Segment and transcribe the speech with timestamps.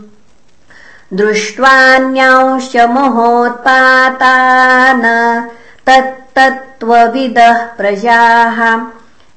[1.14, 5.50] दृष्ट्वान्यांश्च महोत्पातान्
[5.88, 8.82] तत्तत्त्वविदः प्रजाः।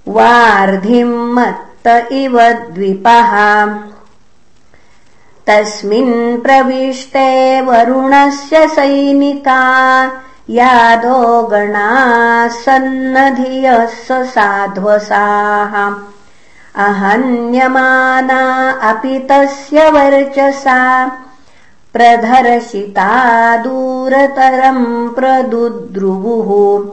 [0.09, 3.65] वार्धिम् मत्त इव द्विपः
[5.47, 10.13] तस्मिन् प्रविष्टे वरुणस्य सैनिका
[10.51, 15.95] यादो गणाः सन्नधियः स साध्वसाः।
[16.85, 21.13] अहन्यमाना अपि तस्य वर्चसा
[21.93, 26.87] प्रधर्शिता दूरतरम् प्रदुद्रुवुः।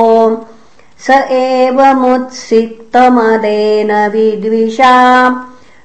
[1.07, 4.95] स एवमुत्सिक्तमदेन विद्विषा।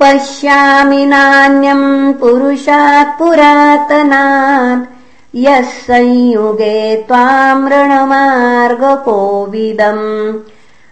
[0.00, 4.90] पश्यामि नान्यम् पुरुषात् पुरातनात्।
[5.34, 10.38] यः संयुगे त्वाम् ऋणमार्गकोविदम्।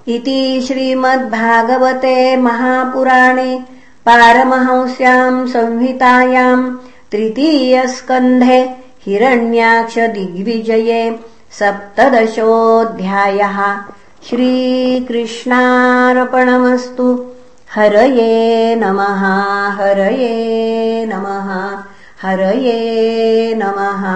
[0.08, 3.60] इति श्रीमद्भागवते महापुराणे
[4.06, 6.76] पारमहंस्याम् संहितायाम्
[7.12, 8.70] तृतीयस्कन्धे
[9.06, 13.76] हिरण्याक्षदिग्विजये सप्तदशोऽध्यायः।
[14.28, 17.26] श्रीकृष्णार्पणमस्तु।
[17.74, 21.78] हरये नमः हरये नमः
[22.22, 24.06] हरये नमः